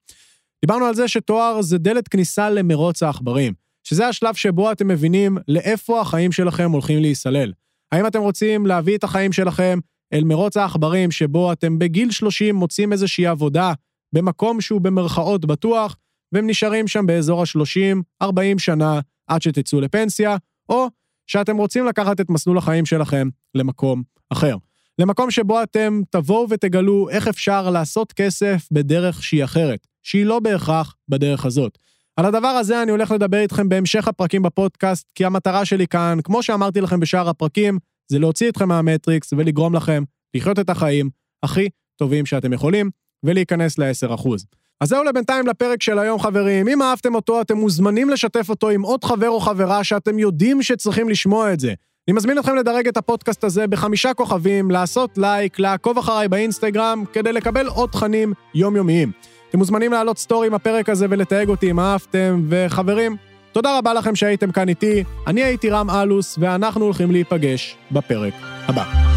דיברנו 0.64 0.84
על 0.84 0.94
זה 0.94 1.08
שתואר 1.08 1.62
זה 1.62 1.78
דלת 1.78 2.08
כניסה 2.08 2.50
למרוץ 2.50 3.02
העכברים, 3.02 3.52
שזה 3.84 4.08
השלב 4.08 4.34
שבו 4.34 4.72
אתם 4.72 4.88
מבינים 4.88 5.38
לאיפה 5.48 6.00
החיים 6.00 6.32
שלכם 6.32 6.70
הולכים 6.70 6.98
להיסלל. 6.98 7.52
האם 7.92 8.06
אתם 8.06 8.20
רוצים 8.20 8.66
להביא 8.66 8.96
את 8.96 9.04
החיים 9.04 9.32
שלכם 9.32 9.78
אל 10.12 10.24
מרוץ 10.24 10.56
העכברים 10.56 11.10
שבו 11.10 11.52
אתם 11.52 11.78
בגיל 11.78 12.10
30 12.10 12.54
מוצאים 12.54 12.92
איזושהי 12.92 13.26
עבודה 13.26 13.72
במקום 14.12 14.60
שהוא 14.60 14.80
במרכאות 14.80 15.44
בטוח, 15.44 15.96
והם 16.32 16.46
נשארים 16.46 16.88
שם 16.88 17.06
באזור 17.06 17.40
ה-30-40 17.40 18.58
שנה 18.58 19.00
עד 19.26 19.42
שתצאו 19.42 19.80
לפנסיה, 19.80 20.36
או 20.68 20.86
שאתם 21.26 21.56
רוצים 21.56 21.86
לקחת 21.86 22.20
את 22.20 22.30
מסלול 22.30 22.58
החיים 22.58 22.86
שלכם 22.86 23.28
למקום 23.54 24.02
אחר. 24.30 24.56
למקום 24.98 25.30
שבו 25.30 25.62
אתם 25.62 26.00
תבואו 26.10 26.46
ותגלו 26.50 27.08
איך 27.10 27.28
אפשר 27.28 27.70
לעשות 27.70 28.12
כסף 28.12 28.68
בדרך 28.70 29.22
שהיא 29.22 29.44
אחרת, 29.44 29.86
שהיא 30.06 30.26
לא 30.26 30.40
בהכרח 30.40 30.94
בדרך 31.08 31.46
הזאת. 31.46 31.78
על 32.16 32.26
הדבר 32.26 32.48
הזה 32.48 32.82
אני 32.82 32.90
הולך 32.90 33.10
לדבר 33.10 33.38
איתכם 33.38 33.68
בהמשך 33.68 34.08
הפרקים 34.08 34.42
בפודקאסט, 34.42 35.06
כי 35.14 35.24
המטרה 35.24 35.64
שלי 35.64 35.86
כאן, 35.86 36.18
כמו 36.24 36.42
שאמרתי 36.42 36.80
לכם 36.80 37.00
בשאר 37.00 37.28
הפרקים, 37.28 37.78
זה 38.08 38.18
להוציא 38.18 38.48
אתכם 38.48 38.68
מהמטריקס 38.68 39.32
ולגרום 39.32 39.74
לכם 39.74 40.02
לחיות 40.34 40.58
את 40.58 40.70
החיים 40.70 41.10
הכי 41.42 41.68
טובים 41.96 42.26
שאתם 42.26 42.52
יכולים, 42.52 42.90
ולהיכנס 43.22 43.78
ל-10%. 43.78 44.28
אז 44.80 44.88
זהו 44.88 45.04
לבינתיים 45.04 45.46
לפרק 45.46 45.82
של 45.82 45.98
היום, 45.98 46.20
חברים. 46.20 46.68
אם 46.68 46.82
אהבתם 46.82 47.14
אותו, 47.14 47.40
אתם 47.40 47.56
מוזמנים 47.56 48.10
לשתף 48.10 48.50
אותו 48.50 48.68
עם 48.68 48.82
עוד 48.82 49.04
חבר 49.04 49.28
או 49.28 49.40
חברה 49.40 49.84
שאתם 49.84 50.18
יודעים 50.18 50.62
שצריכים 50.62 51.08
לשמוע 51.08 51.52
את 51.52 51.60
זה. 51.60 51.74
אני 52.08 52.16
מזמין 52.16 52.38
אתכם 52.38 52.56
לדרג 52.56 52.88
את 52.88 52.96
הפודקאסט 52.96 53.44
הזה 53.44 53.66
בחמישה 53.66 54.14
כוכבים, 54.14 54.70
לעשות 54.70 55.18
לייק, 55.18 55.58
לעקוב 55.58 55.98
אחריי 55.98 56.28
באינסטגרם, 56.28 57.04
כדי 57.12 57.32
לקבל 57.32 57.66
עוד 57.66 57.90
תכנים 57.90 58.32
יומיומיים. 58.54 59.12
אתם 59.50 59.58
מוזמנים 59.58 59.92
להעלות 59.92 60.18
סטורי 60.18 60.46
עם 60.46 60.54
הפרק 60.54 60.88
הזה 60.88 61.06
ולתייג 61.10 61.48
אותי 61.48 61.70
אם 61.70 61.80
אהבתם, 61.80 62.42
וחברים, 62.48 63.16
תודה 63.52 63.78
רבה 63.78 63.94
לכם 63.94 64.14
שהייתם 64.14 64.52
כאן 64.52 64.68
איתי, 64.68 65.04
אני 65.26 65.42
הייתי 65.42 65.70
רם 65.70 65.90
אלוס, 65.90 66.38
ואנחנו 66.40 66.84
הולכים 66.84 67.10
להיפגש 67.10 67.76
בפרק 67.92 68.34
הבא. 68.68 69.15